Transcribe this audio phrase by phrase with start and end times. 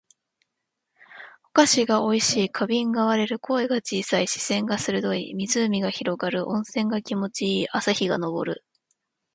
[1.51, 2.49] お菓子が美味しい。
[2.49, 3.37] 花瓶が割れる。
[3.37, 4.27] 声が小さい。
[4.27, 5.35] 視線が鋭い。
[5.35, 6.49] 湖が広がる。
[6.49, 7.67] 温泉が気持ち良い。
[7.71, 8.65] 朝日が昇る。